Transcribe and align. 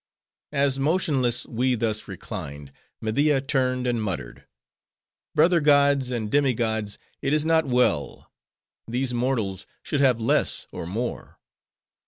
As 0.51 0.79
motionless 0.79 1.45
we 1.45 1.75
thus 1.75 2.07
reclined, 2.07 2.71
Media 3.01 3.39
turned 3.39 3.85
and 3.85 4.01
muttered:—"Brother 4.01 5.61
gods, 5.61 6.09
and 6.09 6.31
demi 6.31 6.55
gods, 6.55 6.97
it 7.21 7.33
is 7.33 7.45
not 7.45 7.67
well. 7.67 8.31
These 8.87 9.13
mortals 9.13 9.67
should 9.83 10.01
have 10.01 10.19
less 10.19 10.65
or 10.71 10.87
more. 10.87 11.37